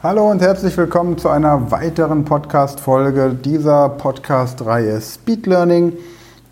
[0.00, 5.92] Hallo und herzlich willkommen zu einer weiteren Podcast-Folge dieser Podcast-Reihe Speed Learning,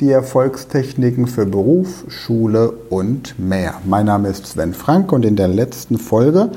[0.00, 3.74] die Erfolgstechniken für Beruf, Schule und mehr.
[3.84, 6.50] Mein Name ist Sven Frank und in der letzten Folge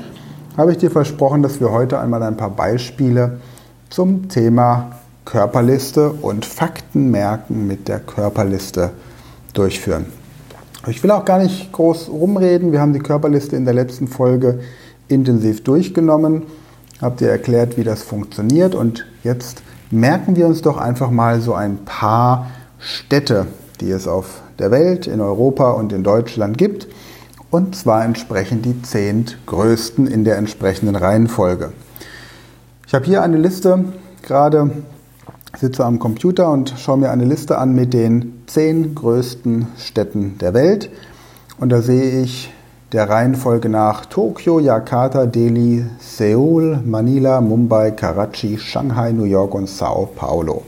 [0.56, 3.38] habe ich dir versprochen, dass wir heute einmal ein paar Beispiele
[3.88, 4.90] zum Thema
[5.24, 8.90] Körperliste und Fakten merken mit der Körperliste
[9.52, 10.06] durchführen.
[10.88, 12.72] Ich will auch gar nicht groß rumreden.
[12.72, 14.58] Wir haben die Körperliste in der letzten Folge
[15.06, 16.42] intensiv durchgenommen
[17.00, 18.74] habt ihr erklärt, wie das funktioniert.
[18.74, 23.46] Und jetzt merken wir uns doch einfach mal so ein paar Städte,
[23.80, 26.86] die es auf der Welt, in Europa und in Deutschland gibt.
[27.50, 31.72] Und zwar entsprechend die zehn größten in der entsprechenden Reihenfolge.
[32.86, 33.84] Ich habe hier eine Liste,
[34.22, 34.70] gerade
[35.58, 40.54] sitze am Computer und schaue mir eine Liste an mit den zehn größten Städten der
[40.54, 40.90] Welt.
[41.58, 42.52] Und da sehe ich
[42.92, 50.08] der Reihenfolge nach Tokio, Jakarta, Delhi, Seoul, Manila, Mumbai, Karachi, Shanghai, New York und Sao
[50.16, 50.62] Paulo.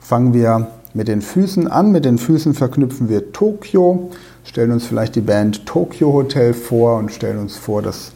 [0.00, 1.92] Fangen wir mit den Füßen an.
[1.92, 4.10] Mit den Füßen verknüpfen wir Tokio,
[4.44, 8.12] stellen uns vielleicht die Band Tokyo Hotel vor und stellen uns vor, dass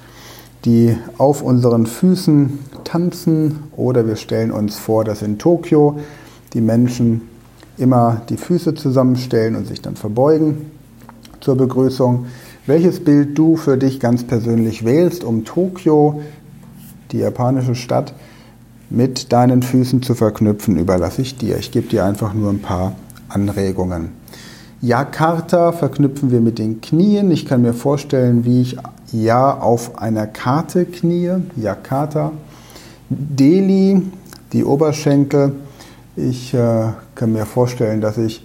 [0.65, 5.99] die auf unseren Füßen tanzen oder wir stellen uns vor, dass in Tokio
[6.55, 7.29] die Menschen
[7.77, 10.71] immer die Füße zusammenstellen und sich dann verbeugen
[11.41, 12.27] zur Begrüßung
[12.67, 16.23] welches Bild du für dich ganz persönlich wählst, um Tokio,
[17.13, 18.15] die japanische Stadt,
[18.91, 21.59] mit deinen Füßen zu verknüpfen, überlasse ich dir.
[21.59, 22.93] Ich gebe dir einfach nur ein paar
[23.29, 24.11] Anregungen.
[24.81, 27.31] Jakarta verknüpfen wir mit den Knien.
[27.31, 28.77] Ich kann mir vorstellen, wie ich
[29.13, 31.33] ja auf einer Karte knie.
[31.57, 32.33] Jakarta.
[33.09, 34.03] Delhi,
[34.53, 35.53] die Oberschenkel.
[36.15, 38.45] Ich äh, kann mir vorstellen, dass ich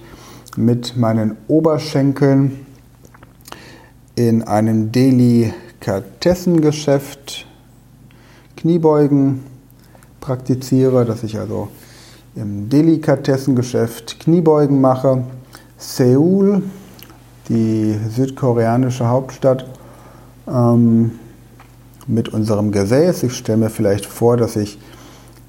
[0.56, 2.66] mit meinen Oberschenkeln
[4.16, 7.48] in einem Delikatessengeschäft
[8.58, 9.44] Kniebeugen
[10.20, 11.70] praktiziere, dass ich also
[12.36, 15.24] im Delikatessengeschäft Kniebeugen mache.
[15.78, 16.62] Seoul,
[17.50, 19.66] die südkoreanische Hauptstadt,
[20.48, 21.12] ähm,
[22.08, 23.24] mit unserem Gesäß.
[23.24, 24.80] Ich stelle mir vielleicht vor, dass ich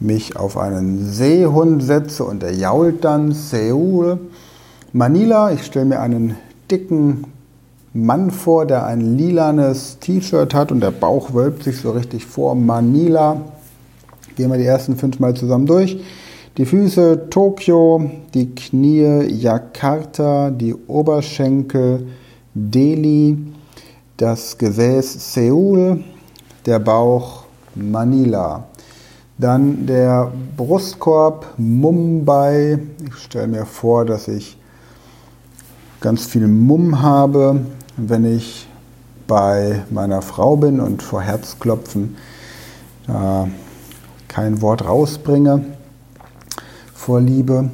[0.01, 3.33] mich auf einen Seehund setze und er jault dann.
[3.33, 4.19] Seoul.
[4.93, 6.37] Manila, ich stelle mir einen
[6.71, 7.25] dicken
[7.95, 12.55] Mann vor, der ein lilanes T-Shirt hat und der Bauch wölbt sich so richtig vor.
[12.55, 13.37] Manila.
[14.35, 16.01] Gehen wir die ersten fünfmal zusammen durch.
[16.57, 22.07] Die Füße Tokio, die Knie Jakarta, die Oberschenkel
[22.55, 23.39] Delhi,
[24.17, 26.03] das Gesäß Seoul,
[26.65, 27.45] der Bauch
[27.75, 28.65] Manila.
[29.37, 32.79] Dann der Brustkorb Mumbai.
[33.07, 34.57] Ich stelle mir vor, dass ich
[36.01, 37.61] ganz viel Mumm habe,
[37.97, 38.69] wenn ich
[39.27, 42.17] bei meiner Frau bin und vor Herzklopfen
[43.09, 43.49] äh,
[44.29, 45.65] kein Wort rausbringe
[46.95, 47.71] vor Liebe.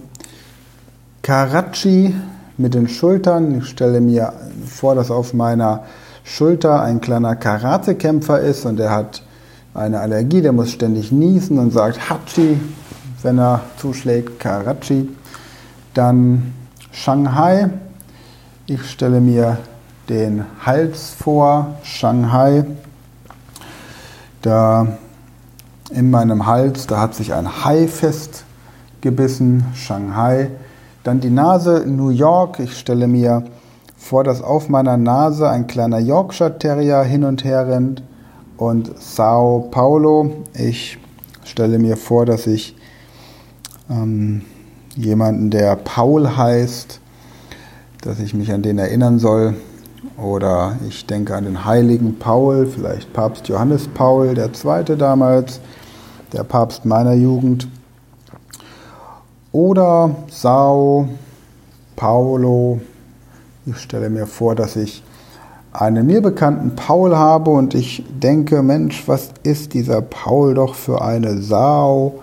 [1.23, 2.15] Karachi
[2.57, 3.59] mit den Schultern.
[3.59, 4.33] Ich stelle mir
[4.67, 5.85] vor, dass auf meiner
[6.25, 9.23] Schulter ein kleiner Karatekämpfer ist und er hat
[9.75, 12.59] eine Allergie, der muss ständig niesen und sagt Hachi,
[13.23, 15.09] wenn er zuschlägt, Karachi.
[15.95, 16.55] Dann
[16.91, 17.71] Shanghai.
[18.67, 19.59] Ich stelle mir
[20.09, 22.65] den Hals vor, Shanghai.
[24.43, 24.99] Da
[25.91, 30.51] in meinem Hals, da hat sich ein Hai festgebissen, Shanghai.
[31.05, 32.61] Dann die Nase, New York.
[32.61, 33.45] Ich stelle mir
[33.97, 38.03] vor, dass auf meiner Nase ein kleiner Yorkshire Terrier hin und her rennt.
[38.57, 40.33] Und Sao Paulo.
[40.55, 40.99] Ich
[41.45, 42.77] stelle mir vor, dass ich
[43.89, 44.43] ähm,
[44.97, 47.01] jemanden, der Paul heißt,
[48.03, 49.55] dass ich mich an den erinnern soll,
[50.23, 54.97] oder ich denke an den heiligen Paul, vielleicht Papst Johannes Paul II.
[54.97, 55.61] damals,
[56.33, 57.69] der Papst meiner Jugend.
[59.53, 61.09] Oder Sao
[61.97, 62.81] Paulo.
[63.67, 65.03] Ich stelle mir vor, dass ich
[65.73, 71.03] einen mir bekannten Paul habe und ich denke, Mensch, was ist dieser Paul doch für
[71.03, 72.21] eine Sau?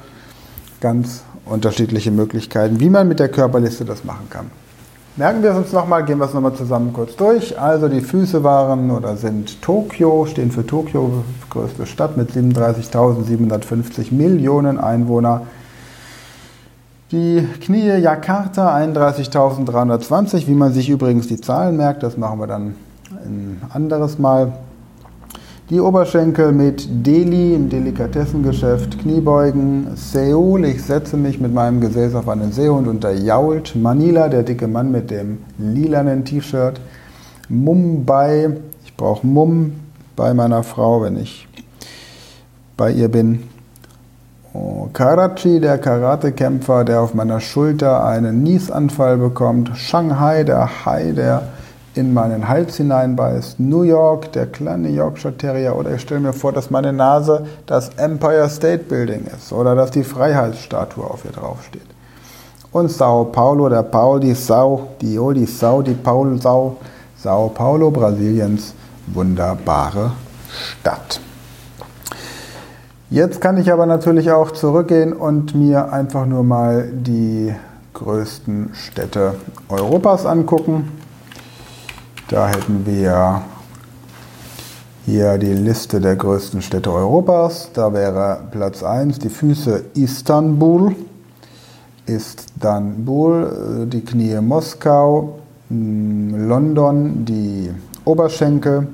[0.81, 4.51] Ganz unterschiedliche Möglichkeiten, wie man mit der Körperliste das machen kann.
[5.17, 7.57] Merken wir es uns nochmal, gehen wir es nochmal zusammen kurz durch.
[7.57, 14.77] Also die Füße waren oder sind Tokio, stehen für Tokio, größte Stadt mit 37.750 Millionen
[14.77, 15.43] Einwohner.
[17.13, 22.75] Die Knie Jakarta 31.320, wie man sich übrigens die Zahlen merkt, das machen wir dann
[23.11, 24.51] ein anderes Mal.
[25.71, 32.29] Die Oberschenkel mit Delhi im Delikatessengeschäft, Kniebeugen, Seoul, ich setze mich mit meinem Gesäß auf
[32.29, 36.79] einen Seehund und der jault, Manila, der dicke Mann mit dem lilanen T-Shirt,
[37.49, 39.73] Mumbai, ich brauche Mumm
[40.15, 41.47] bei meiner Frau, wenn ich
[42.77, 43.41] bei ihr bin.
[44.53, 49.75] Oh, Karachi, der Karatekämpfer, der auf meiner Schulter einen Niesanfall bekommt.
[49.75, 51.41] Shanghai, der Hai, der
[51.95, 53.59] in meinen Hals hineinbeißt.
[53.59, 55.75] New York, der kleine Yorkshire Terrier.
[55.75, 59.91] Oder ich stelle mir vor, dass meine Nase das Empire State Building ist oder dass
[59.91, 61.85] die Freiheitsstatue auf ihr draufsteht.
[62.71, 66.77] Und Sao Paulo, der Paul, die Sau, die O, die Sau, die Paul Sau.
[67.17, 68.73] Sao Paulo, Brasiliens
[69.07, 70.11] wunderbare
[70.51, 71.21] Stadt.
[73.09, 77.53] Jetzt kann ich aber natürlich auch zurückgehen und mir einfach nur mal die
[77.93, 79.35] größten Städte
[79.69, 80.91] Europas angucken.
[82.27, 83.43] Da hätten wir
[85.05, 87.69] hier die Liste der größten Städte Europas.
[87.71, 90.95] Da wäre Platz 1 die Füße Istanbul,
[92.07, 95.37] Istanbul, äh, die Knie Moskau,
[95.69, 97.69] hm, London, die
[98.05, 98.87] Oberschenkel,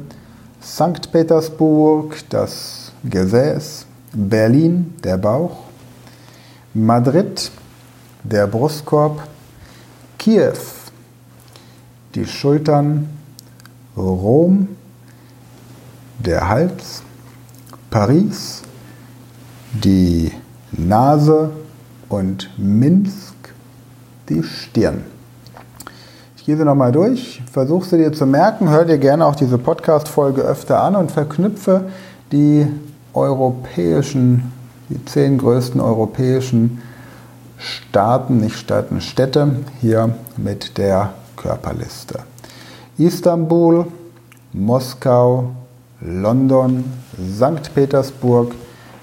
[0.62, 1.10] St.
[1.14, 5.56] Petersburg, das Gesäß, Berlin, der Bauch,
[6.74, 7.50] Madrid,
[8.24, 9.24] der Brustkorb,
[10.18, 10.58] Kiew,
[12.14, 13.21] die Schultern,
[13.98, 14.70] Rom,
[16.20, 17.04] der Hals,
[17.90, 18.62] Paris,
[19.74, 20.32] die
[20.72, 21.52] Nase
[22.10, 23.36] und Minsk,
[24.30, 25.04] die Stirn.
[26.38, 29.58] Ich gehe sie nochmal durch, versuche sie dir zu merken, hör dir gerne auch diese
[29.58, 31.86] Podcast-Folge öfter an und verknüpfe
[32.32, 32.66] die
[33.14, 34.52] europäischen,
[34.90, 36.82] die zehn größten europäischen
[37.58, 42.31] Staaten, nicht Staaten, Städte hier mit der Körperliste.
[42.98, 43.86] Istanbul,
[44.54, 45.52] Moskau,
[46.02, 46.84] London,
[47.36, 47.74] St.
[47.74, 48.54] Petersburg,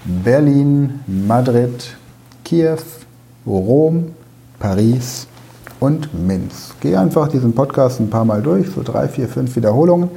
[0.05, 1.97] Berlin, Madrid,
[2.45, 2.79] Kiew,
[3.47, 4.13] Rom,
[4.59, 5.27] Paris
[5.81, 6.81] und Minsk.
[6.81, 10.11] Gehe einfach diesen Podcast ein paar Mal durch, so drei, vier, fünf Wiederholungen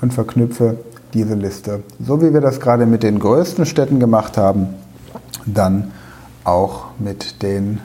[0.00, 0.78] und verknüpfe
[1.14, 4.68] diese Liste, so wie wir das gerade mit den größten Städten gemacht haben,
[5.46, 5.92] dann
[6.44, 7.80] auch mit den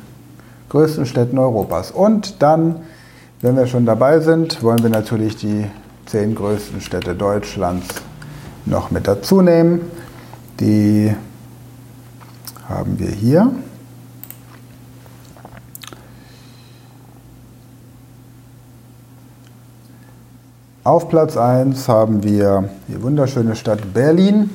[0.70, 1.92] größten Städten Europas.
[1.92, 2.78] Und dann
[3.42, 5.66] wenn wir schon dabei sind, wollen wir natürlich die
[6.06, 7.88] zehn größten Städte Deutschlands
[8.66, 9.82] noch mit dazu nehmen.
[10.60, 11.16] Die
[12.70, 13.52] haben wir hier.
[20.84, 24.50] Auf Platz 1 haben wir die wunderschöne Stadt Berlin,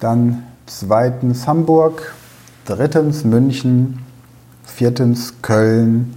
[0.00, 2.14] dann zweitens Hamburg,
[2.64, 3.98] drittens München,
[4.64, 6.14] viertens Köln,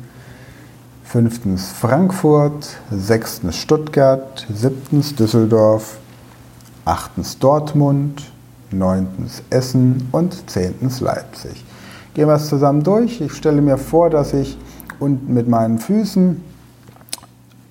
[1.11, 5.97] fünftens Frankfurt, sechstens Stuttgart, siebtens Düsseldorf,
[6.85, 8.31] achtens Dortmund,
[8.71, 11.65] neuntens Essen und zehntens Leipzig.
[12.13, 13.19] Gehen wir es zusammen durch.
[13.19, 14.57] Ich stelle mir vor, dass ich
[15.01, 16.41] unten mit meinen Füßen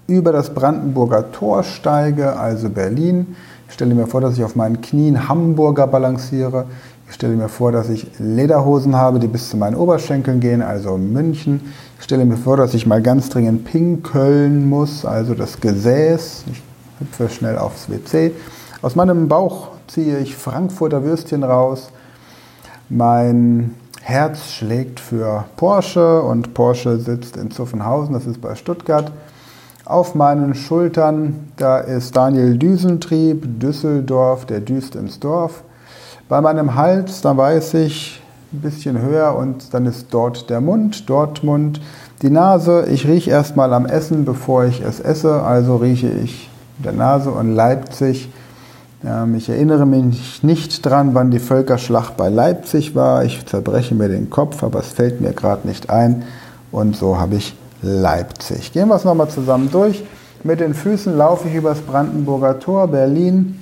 [0.07, 3.37] über das Brandenburger Tor steige, also Berlin.
[3.69, 6.67] Ich stelle mir vor, dass ich auf meinen Knien Hamburger balanciere.
[7.11, 10.97] Ich stelle mir vor, dass ich Lederhosen habe, die bis zu meinen Oberschenkeln gehen, also
[10.97, 11.73] München.
[11.99, 16.45] Ich stelle mir vor, dass ich mal ganz dringend pinkeln muss, also das Gesäß.
[16.53, 16.63] Ich
[17.01, 18.31] hüpfe schnell aufs WC.
[18.81, 21.91] Aus meinem Bauch ziehe ich Frankfurter Würstchen raus.
[22.89, 29.11] Mein Herz schlägt für Porsche und Porsche sitzt in Zuffenhausen, das ist bei Stuttgart.
[29.85, 35.65] Auf meinen Schultern, da ist Daniel Düsentrieb, Düsseldorf, der düst ins Dorf.
[36.31, 38.23] Bei meinem Hals, da weiß ich,
[38.53, 41.81] ein bisschen höher und dann ist dort der Mund, Dortmund,
[42.23, 42.87] die Nase.
[42.89, 47.53] Ich rieche erstmal am Essen, bevor ich es esse, also rieche ich der Nase und
[47.53, 48.31] Leipzig.
[49.05, 53.25] Ähm, ich erinnere mich nicht dran, wann die Völkerschlacht bei Leipzig war.
[53.25, 56.23] Ich zerbreche mir den Kopf, aber es fällt mir gerade nicht ein.
[56.71, 58.73] Und so habe ich Leipzig.
[58.73, 60.05] Gehen wir es nochmal zusammen durch.
[60.45, 63.57] Mit den Füßen laufe ich übers Brandenburger Tor, Berlin.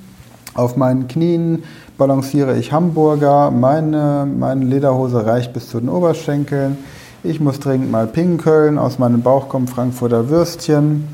[0.59, 1.63] Auf meinen Knien
[1.99, 6.79] balanciere ich Hamburger, meine, meine Lederhose reicht bis zu den Oberschenkeln.
[7.23, 11.07] Ich muss dringend mal pinkeln, aus meinem Bauch kommt Frankfurter Würstchen.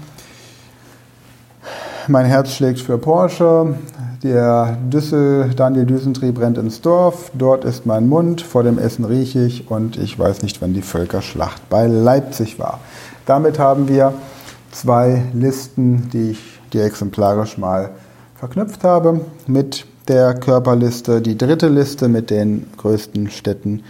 [2.08, 3.74] Mein Herz schlägt für Porsche.
[4.22, 7.30] Der Düssel, Daniel Düsentrieb rennt ins Dorf.
[7.34, 8.40] Dort ist mein Mund.
[8.40, 12.80] Vor dem Essen rieche ich und ich weiß nicht, wann die Völkerschlacht bei Leipzig war.
[13.26, 14.14] Damit haben wir
[14.72, 17.90] zwei Listen, die ich dir exemplarisch mal
[18.44, 23.84] verknüpft habe mit der Körperliste, die dritte Liste mit den größten Städten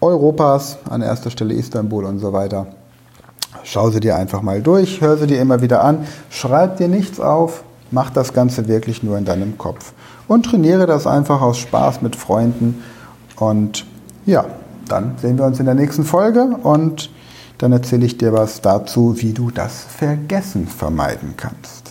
[0.00, 2.66] Europas, an erster Stelle Istanbul und so weiter.
[3.62, 7.20] Schau sie dir einfach mal durch, hör sie dir immer wieder an, schreib dir nichts
[7.20, 9.92] auf, mach das Ganze wirklich nur in deinem Kopf
[10.26, 12.82] und trainiere das einfach aus Spaß mit Freunden
[13.36, 13.86] und
[14.26, 14.44] ja,
[14.88, 17.10] dann sehen wir uns in der nächsten Folge und
[17.58, 21.87] dann erzähle ich dir was dazu, wie du das Vergessen vermeiden kannst.